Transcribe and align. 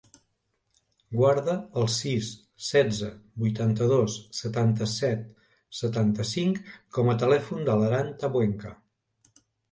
Guarda 1.15 1.53
el 1.81 1.83
sis, 1.95 2.29
setze, 2.67 3.09
vuitanta-dos, 3.43 4.15
setanta-set, 4.37 5.27
setanta-cinc 5.81 6.73
com 6.99 7.11
a 7.13 7.15
telèfon 7.25 7.61
de 7.69 7.77
l'Aran 7.83 8.11
Tabuenca. 8.25 8.73